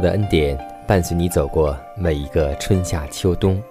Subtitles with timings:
[0.00, 3.62] 的恩典伴随你走过每一个春夏秋冬，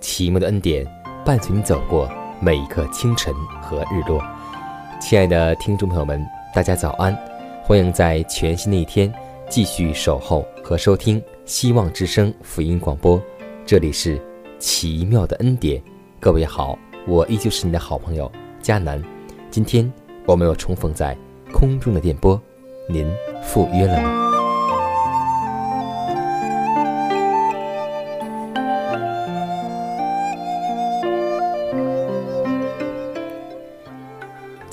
[0.00, 0.86] 奇妙的恩典
[1.24, 4.20] 伴随你走过每一个清晨和日落。
[5.00, 6.24] 亲爱的听众朋友们，
[6.54, 7.16] 大家早安！
[7.62, 9.12] 欢迎在全新的一天
[9.48, 13.20] 继续守候和收听希望之声福音广播，
[13.66, 14.20] 这里是
[14.58, 15.82] 奇妙的恩典。
[16.18, 18.30] 各位好，我依旧是你的好朋友
[18.62, 19.02] 佳南。
[19.50, 19.90] 今天
[20.26, 21.16] 我们又重逢在
[21.52, 22.40] 空中的电波，
[22.88, 23.06] 您
[23.42, 24.23] 赴约了吗？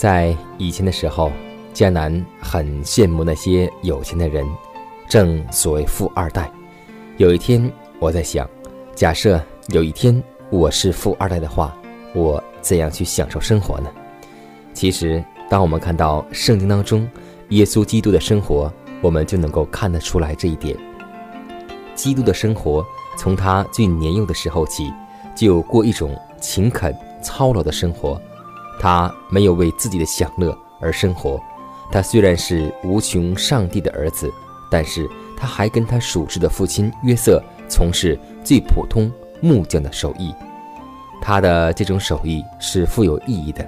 [0.01, 1.31] 在以前的时候，
[1.75, 4.43] 迦南很羡慕那些有钱的人，
[5.07, 6.51] 正所谓富二代。
[7.17, 8.49] 有一天，我在想，
[8.95, 10.19] 假设有一天
[10.49, 11.77] 我是富二代的话，
[12.15, 13.91] 我怎样去享受生活呢？
[14.73, 17.07] 其实，当我们看到圣经当中
[17.49, 18.73] 耶稣基督的生活，
[19.03, 20.75] 我们就能够看得出来这一点。
[21.93, 22.83] 基督的生活
[23.15, 24.91] 从他最年幼的时候起，
[25.35, 26.91] 就过一种勤恳
[27.21, 28.19] 操劳的生活。
[28.81, 31.39] 他没有为自己的享乐而生活，
[31.91, 34.33] 他虽然是无穷上帝的儿子，
[34.71, 37.39] 但是他还跟他属实的父亲约瑟
[37.69, 40.33] 从事最普通木匠的手艺。
[41.21, 43.63] 他的这种手艺是富有意义的，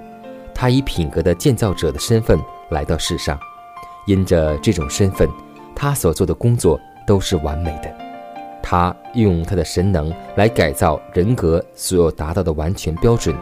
[0.52, 2.36] 他以品格的建造者的身份
[2.70, 3.38] 来到世上，
[4.08, 5.30] 因着这种身份，
[5.76, 6.76] 他所做的工作
[7.06, 7.88] 都是完美的。
[8.60, 13.32] 他用他的神能来改造人格所有达到的完全标准，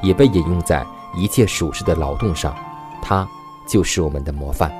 [0.00, 0.82] 也被引用在。
[1.14, 2.56] 一切属实的劳动上，
[3.02, 3.28] 他
[3.68, 4.72] 就是我们的模范。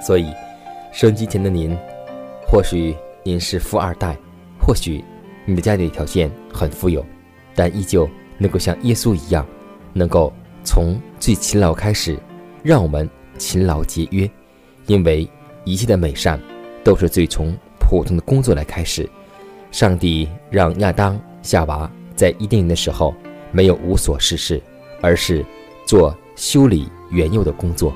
[0.00, 0.32] 所以，
[0.92, 1.76] 收音机前的您，
[2.46, 4.16] 或许您是富二代，
[4.60, 5.04] 或许
[5.44, 7.04] 你的家里条件很富有，
[7.54, 9.46] 但依旧能够像耶稣一样，
[9.92, 10.32] 能够
[10.64, 12.18] 从最勤劳开始，
[12.62, 14.28] 让我们勤劳节约，
[14.86, 15.28] 因为
[15.64, 16.40] 一切的美善
[16.82, 19.08] 都是最从普通的工作来开始。
[19.70, 23.14] 上帝让亚当、夏娃在伊甸园的时候
[23.52, 24.62] 没有无所事事。
[25.02, 25.44] 而是
[25.84, 27.92] 做修理原有的工作，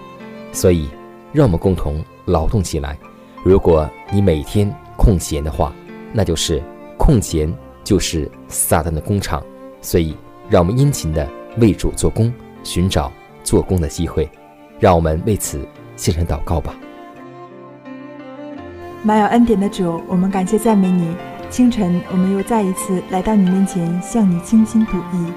[0.53, 0.91] 所以
[1.33, 2.99] 让我们共同劳动起来。
[3.43, 5.73] 如果你每天空闲的话，
[6.13, 6.63] 那就是
[6.99, 7.51] 空闲
[7.85, 9.43] 就是撒旦的工厂。
[9.81, 10.17] 所以，
[10.51, 11.29] 让我们殷勤的
[11.59, 12.33] 为主做工，
[12.65, 13.13] 寻找
[13.45, 14.29] 做工的机会。
[14.81, 16.75] 让我们为此献上祷告吧。
[19.03, 21.15] 满有恩典的主，我们感谢赞美你。
[21.49, 25.33] 清晨，我们又再一次来到你面前，向你倾心吐意。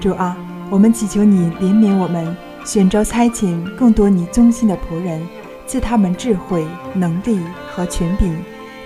[0.00, 0.36] 主啊。
[0.72, 2.34] 我们祈求你怜悯我们，
[2.64, 5.20] 选召差遣更多你忠心的仆人，
[5.66, 7.38] 赐他们智慧、能力
[7.70, 8.34] 和权柄，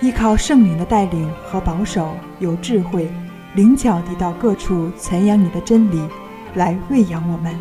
[0.01, 2.09] 依靠圣灵的带领和保守，
[2.41, 3.09] 有智慧、
[3.55, 6.03] 灵巧地到各处传扬你的真理，
[6.55, 7.55] 来喂养我们。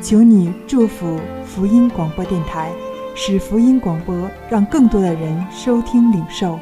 [0.00, 2.72] 求你祝福福音广播电台，
[3.14, 6.58] 使福音广播让更多的人收听领受。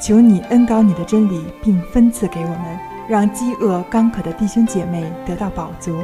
[0.00, 2.76] 求你恩高你的真理，并分赐给我们，
[3.08, 5.96] 让饥饿干渴的弟兄姐妹得到饱足。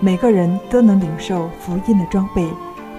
[0.00, 2.46] 每个人都能领受福音的装备，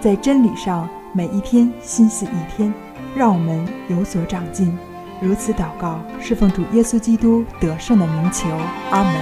[0.01, 2.73] 在真理上每一天心思一天，
[3.15, 4.77] 让我们有所长进。
[5.21, 8.49] 如此祷告，是奉主耶稣基督得胜的名求，
[8.91, 9.13] 阿门。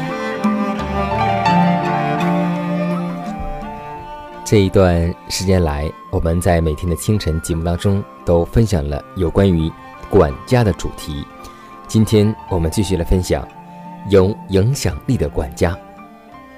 [4.43, 9.71] 这一段时间来，我们在每天的清晨节目当中都分享了有关于
[10.09, 11.23] 管家的主题。
[11.87, 13.47] 今天我们继续来分享
[14.09, 15.77] 有影响力的管家。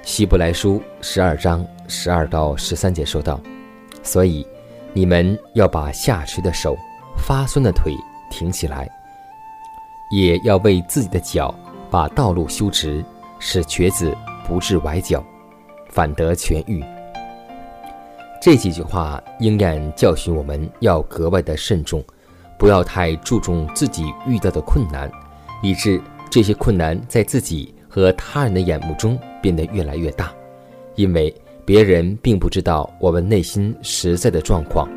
[0.02, 3.38] 希伯来书十二章十二到十三节说道
[4.02, 4.46] ：“所以，
[4.92, 6.76] 你们要把下垂的手
[7.16, 7.94] 发酸的腿
[8.30, 8.88] 挺起来，
[10.10, 11.54] 也要为自己的脚
[11.90, 13.04] 把道路修直，
[13.38, 14.16] 使瘸子
[14.46, 15.22] 不致崴脚，
[15.90, 16.82] 反得痊愈。
[18.40, 22.02] 这几句话应验教训我们要格外的慎重，
[22.58, 25.10] 不要太注重自己遇到的困难，
[25.62, 26.00] 以致
[26.30, 30.32] 这些困难在自己和他人的眼目中变得越来越大，
[30.94, 31.34] 因为
[31.64, 34.88] 别人并不知道我们内心实在的状况。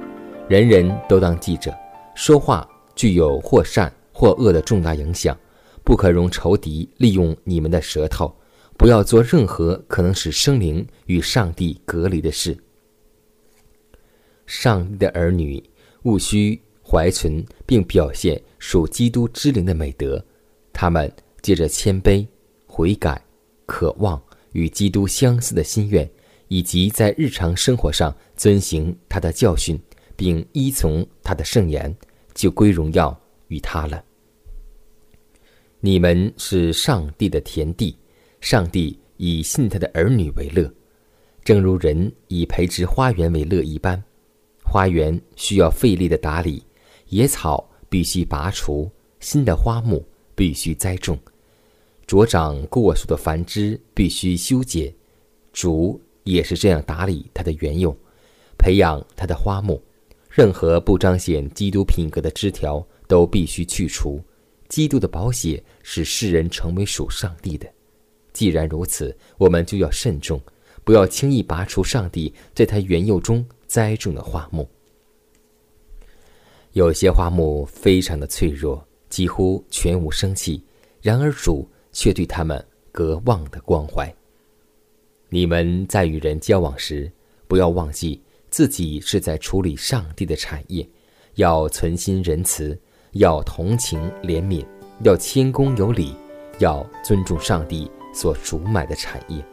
[0.48, 1.74] 人人都当记者，
[2.16, 5.36] 说话具有或善或恶的重大影响，
[5.84, 8.34] 不可容仇敌利用你们的舌头，
[8.78, 12.56] 不要做任何可能使生灵与上帝隔离的事。
[14.46, 15.64] 上帝的儿女
[16.04, 20.24] 务须怀存并表现属基督之灵的美德，
[20.72, 21.12] 他们
[21.42, 22.28] 借着谦卑、
[22.76, 23.24] 悔改、
[23.68, 24.20] 渴望
[24.54, 26.10] 与基督相似的心愿，
[26.48, 29.80] 以及在日常生活上遵行他的教训，
[30.16, 31.96] 并依从他的圣言，
[32.34, 33.16] 就归荣耀
[33.50, 34.04] 于他了。
[35.82, 37.96] 你们是上帝的田地，
[38.42, 40.68] 上帝以信他的儿女为乐，
[41.44, 44.04] 正如人以培植花园为乐一般。
[44.66, 46.64] 花园需要费力的打理，
[47.10, 48.90] 野草必须拔除，
[49.20, 50.04] 新的花木
[50.34, 51.16] 必须栽种，
[52.14, 54.94] 茁长过树的繁枝必须修剪。
[55.52, 57.96] 主也是这样打理他的园囿，
[58.56, 59.82] 培养他的花木。
[60.30, 64.22] 任何不彰显基督品格的枝条都必须去除。
[64.70, 67.68] 基督的宝血使世人成为属上帝的。
[68.32, 70.40] 既然如此，我们就要慎重，
[70.84, 73.44] 不要轻易拔除上帝在他园囿中。
[73.66, 74.70] 栽种的花木，
[76.74, 80.64] 有些花木非常的脆弱，几乎全无生气，
[81.02, 82.62] 然而主却对他们
[82.92, 84.14] 格望的关怀。
[85.30, 87.10] 你们在与人交往时，
[87.48, 90.88] 不要忘记自己是在处理上帝的产业，
[91.36, 92.78] 要存心仁慈，
[93.14, 94.66] 要同情怜悯，
[95.04, 96.14] 要谦恭有礼，
[96.60, 99.44] 要尊重上帝所赎买的产业，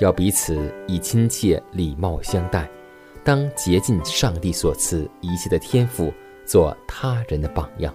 [0.00, 2.70] 要彼此以亲切礼貌相待。
[3.22, 6.12] 当竭尽上帝所赐一切的天赋，
[6.46, 7.94] 做他人的榜样。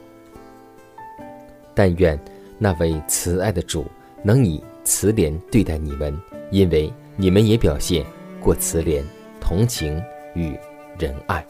[1.74, 2.18] 但愿
[2.58, 3.86] 那位慈爱的主
[4.24, 6.18] 能以慈怜对待你们，
[6.52, 8.06] 因为你们也表现
[8.40, 9.04] 过慈怜、
[9.42, 10.02] 同情
[10.36, 10.58] 与
[10.98, 11.46] 仁爱。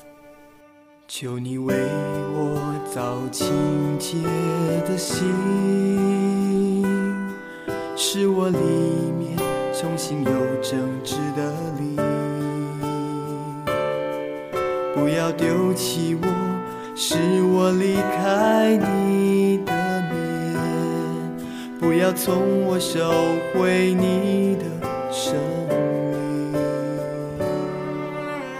[1.07, 3.47] 求你为我造清
[3.99, 4.17] 洁
[4.87, 5.23] 的心，
[7.95, 8.57] 使我里
[9.19, 9.37] 面
[9.71, 10.31] 重新有
[10.61, 11.95] 正直的灵。
[14.95, 16.27] 不要丢弃我，
[16.95, 18.85] 使我离开你；
[21.85, 22.99] 不要从我收
[23.53, 24.65] 回你的
[25.11, 25.35] 生
[25.69, 26.51] 命。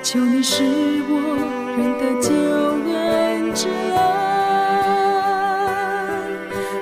[0.04, 0.62] 求你使
[1.10, 1.36] 我
[1.76, 2.30] 认得救
[2.94, 3.98] 恩之恩，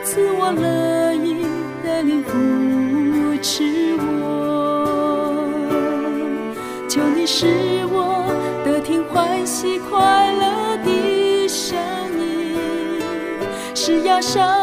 [0.04, 1.46] 赐我乐意
[1.82, 2.32] 的灵扶
[3.42, 4.04] 持我。
[6.90, 7.48] 求你使
[7.90, 8.28] 我
[8.66, 9.02] 得听。
[9.06, 11.78] 欢喜快乐的声
[12.20, 12.60] 音，
[13.74, 14.63] 是要伤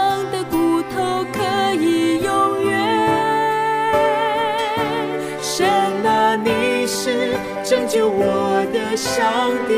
[8.00, 9.74] 拯救我的上帝，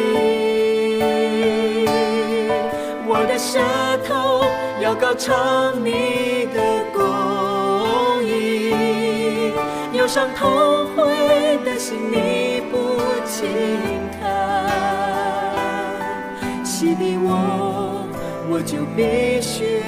[3.05, 3.59] 我的舌
[4.07, 4.45] 头
[4.81, 6.63] 要高唱你的
[6.95, 9.53] 公义，
[9.93, 13.51] 忧伤痛悔的心你不轻
[14.21, 14.23] 看。
[16.65, 18.07] 洗涤我，
[18.49, 19.83] 我就必须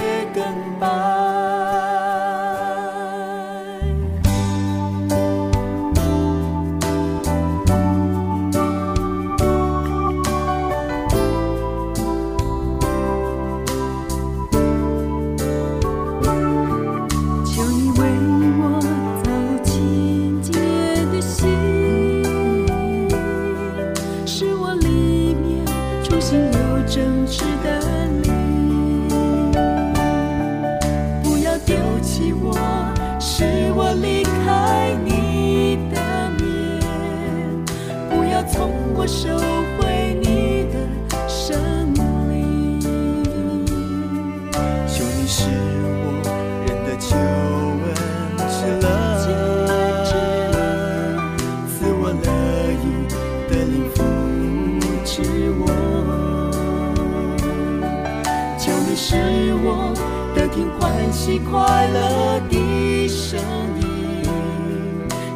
[61.38, 63.40] 快乐的声
[63.80, 64.24] 音，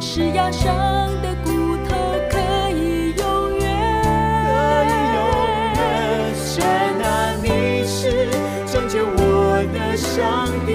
[0.01, 0.69] 是压伤
[1.21, 1.95] 的骨头
[2.29, 2.37] 可
[2.71, 3.67] 以永远。
[6.35, 6.61] 神
[7.01, 7.83] 啊，你
[9.73, 10.71] 的上帝。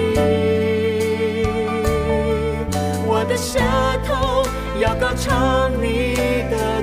[3.07, 3.59] 我的舌
[4.03, 4.47] 头
[4.79, 6.15] 要高唱你
[6.49, 6.74] 的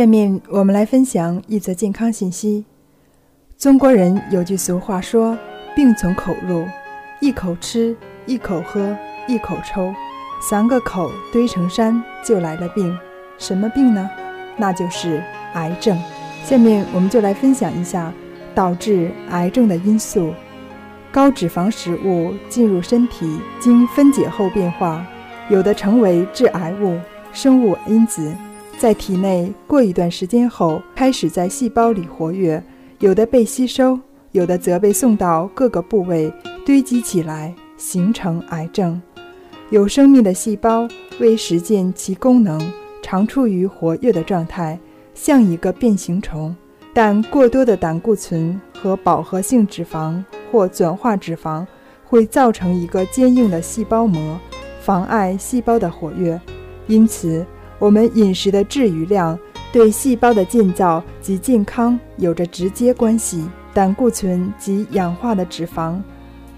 [0.00, 2.64] 下面我们来分享一则健康信息。
[3.58, 5.36] 中国人有句俗话说
[5.76, 6.64] ：“病从口入，
[7.20, 8.96] 一口吃，一口喝，
[9.28, 9.92] 一口抽，
[10.40, 12.98] 三个口堆成山，就来了病。
[13.36, 14.08] 什么病呢？
[14.56, 15.94] 那就是癌症。”
[16.44, 18.10] 下面我们就来分享一下
[18.54, 20.32] 导致癌症的因素。
[21.12, 25.06] 高脂肪食物进入身体，经分解后变化，
[25.50, 26.98] 有的成为致癌物、
[27.34, 28.34] 生物因子。
[28.80, 32.64] 在体内过一段时间后，开始在细胞里活跃，
[33.00, 34.00] 有的被吸收，
[34.32, 36.32] 有的则被送到各个部位
[36.64, 38.98] 堆积起来，形成癌症。
[39.68, 42.58] 有生命的细胞为实践其功能，
[43.02, 44.80] 常处于活跃的状态，
[45.12, 46.56] 像一个变形虫。
[46.94, 51.66] 但过多的胆固醇和饱和性脂肪或转化脂肪
[52.02, 54.40] 会造成一个坚硬的细胞膜，
[54.80, 56.40] 妨碍细胞的活跃。
[56.86, 57.44] 因此，
[57.80, 59.36] 我们饮食的质与量
[59.72, 63.44] 对细胞的建造及健康有着直接关系。
[63.72, 65.96] 胆固醇及氧化的脂肪，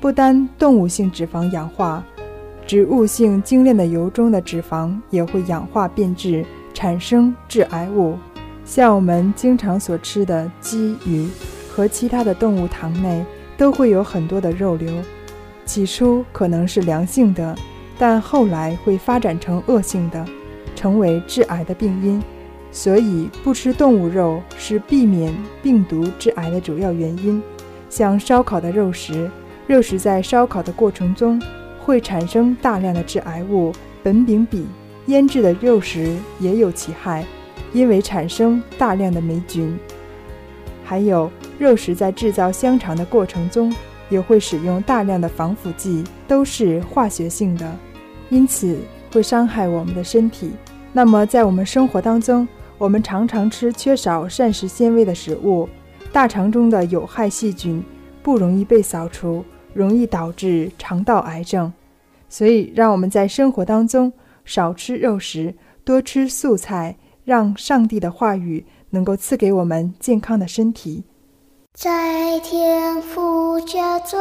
[0.01, 2.03] 不单动物性脂肪氧化，
[2.67, 8.17] 植物性精炼的油中的脂肪也会氧化变质，产生致癌物。
[8.65, 11.29] 像我们经常所吃的鸡、鱼
[11.69, 13.23] 和其他的动物糖内，
[13.59, 14.91] 都会有很多的肉瘤。
[15.67, 17.55] 起初可能是良性的，
[17.99, 20.25] 但后来会发展成恶性的。
[20.83, 22.21] 成为致癌的病因，
[22.73, 27.41] 所以不吃动物肉是避免病毒致癌的主要原因。
[27.89, 29.31] 像烧烤的肉食，
[29.69, 31.41] 肉食在烧烤的过程中
[31.79, 33.73] 会产生大量的致癌物
[34.03, 34.65] 苯丙芘；
[35.07, 37.25] 腌制的肉食也有其害，
[37.73, 39.79] 因为产生大量的霉菌。
[40.83, 43.73] 还有肉食在制造香肠的过程中
[44.09, 47.73] 也会使用大量的防腐剂，都是化学性的，
[48.31, 48.77] 因此
[49.13, 50.51] 会伤害我们的身体。
[50.95, 52.47] 那么，在我们生活当中，
[52.77, 55.67] 我们常常吃缺少膳食纤维的食物，
[56.13, 57.83] 大肠中的有害细菌
[58.23, 61.73] 不容易被扫除，容易导致肠道癌症。
[62.29, 64.13] 所以，让我们在生活当中
[64.45, 71.05] 少吃肉食，多吃素菜，让上帝的话语能够赐给我们健康的身体。
[71.73, 74.19] 在天父家中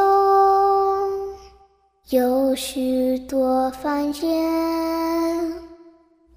[2.12, 5.71] 有许多房间。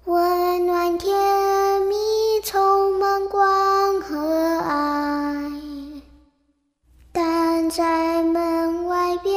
[0.05, 1.15] 温暖甜
[1.87, 1.95] 蜜，
[2.43, 4.15] 充满光和
[4.59, 5.51] 爱。
[7.11, 9.33] 但在门外边，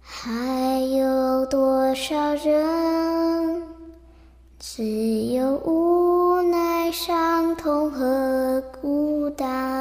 [0.00, 3.62] 还有多少人？
[4.60, 4.84] 只
[5.34, 9.75] 有无奈、伤痛和孤单。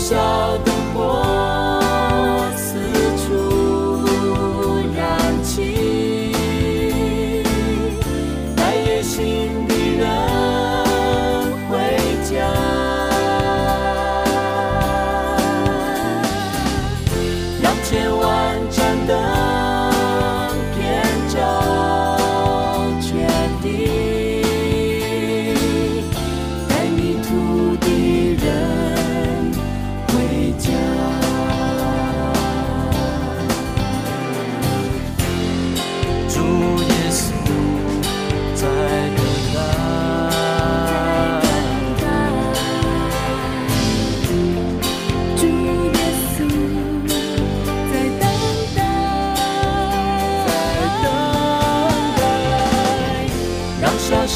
[0.00, 0.16] 小
[0.64, 0.79] 小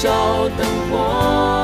[0.04, 1.63] 照灯火。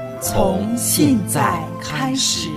[0.23, 2.47] 从现在开始。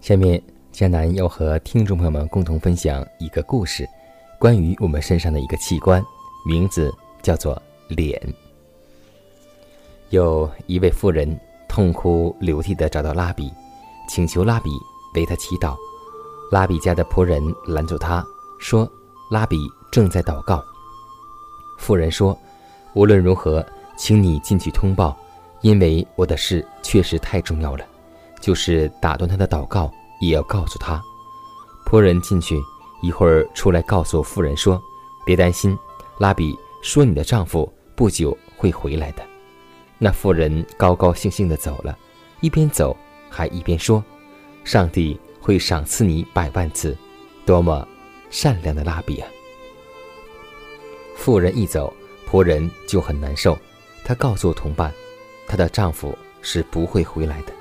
[0.00, 0.42] 下面，
[0.72, 3.88] 江南要和听众朋友们共同分享一个故事，
[4.40, 6.04] 关于我们身上的一个器官，
[6.44, 6.92] 名字
[7.22, 8.20] 叫做脸。
[10.10, 13.52] 有一位妇人痛哭流涕地找到拉比，
[14.08, 14.70] 请求拉比
[15.14, 15.76] 为他祈祷。
[16.50, 18.24] 拉比家的仆人拦住他，
[18.58, 18.90] 说
[19.30, 19.56] ：“拉比
[19.90, 20.62] 正在祷告。”
[21.78, 22.36] 妇人说
[22.94, 23.64] ：“无论如何，
[23.96, 25.16] 请你进去通报，
[25.62, 27.84] 因为我的事确实太重要了。”
[28.40, 31.02] 就是打断他的祷告，也要告诉他。
[31.86, 32.62] 仆人进去
[33.02, 34.78] 一会儿出来，告诉妇人说
[35.24, 35.76] ：“别担心，
[36.18, 39.22] 拉比说你的丈夫不久会回来的。”
[39.98, 41.96] 那妇人高高兴兴地走了，
[42.40, 42.94] 一边走
[43.30, 44.04] 还一边说
[44.62, 46.96] ：“上帝会赏赐你百万次，
[47.44, 47.86] 多么
[48.30, 49.28] 善良的拉比啊！”
[51.14, 51.92] 妇人一走，
[52.26, 53.58] 仆人就很难受。
[54.02, 54.90] 她告诉同伴，
[55.46, 57.52] 她的丈夫是不会回来的。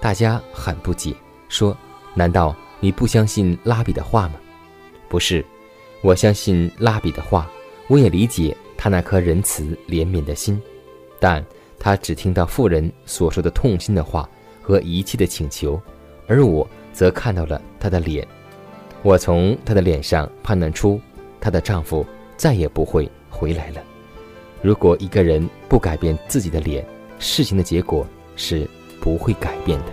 [0.00, 1.14] 大家很不解，
[1.48, 1.76] 说
[2.12, 4.34] ：“难道你不相信拉比的话吗？”
[5.08, 5.46] 不是，
[6.00, 7.48] 我相信拉比的话，
[7.86, 10.60] 我也理解他那颗仁慈怜悯的心，
[11.20, 11.44] 但
[11.78, 14.28] 他只听到妇人所说的痛心的话
[14.60, 15.80] 和遗弃的请求，
[16.26, 18.26] 而我则看到了她的脸。
[19.02, 21.00] 我从她的脸上判断出，
[21.40, 23.82] 她的丈夫再也不会回来了。
[24.60, 26.84] 如果一个人不改变自己的脸，
[27.18, 28.68] 事情的结果是。
[29.02, 29.86] 不会改变的。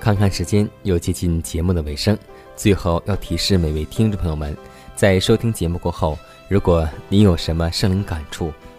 [0.00, 2.16] 看看时间，又接近节目的尾声。
[2.56, 4.56] 最后要提示每位听众朋友们，
[4.94, 6.18] 在收听节目过后，
[6.48, 8.50] 如果您有什么生灵感触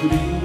[0.00, 0.37] green.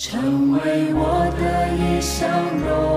[0.00, 2.26] 成为我的一生
[2.66, 2.89] 荣。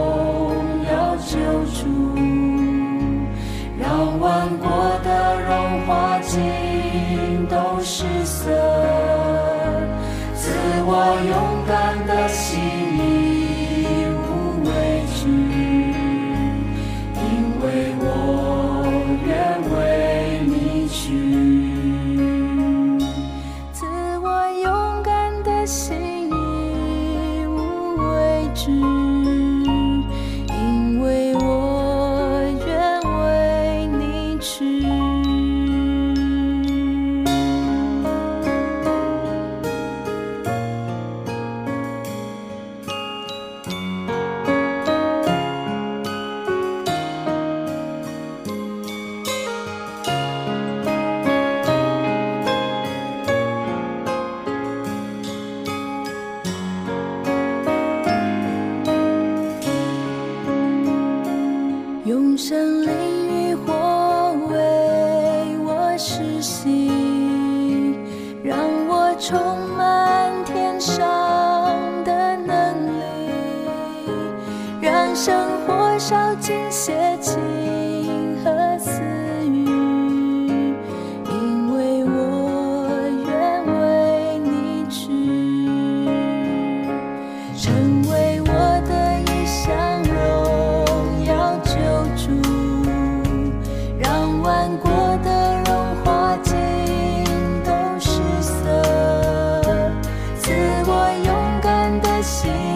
[102.43, 102.72] see.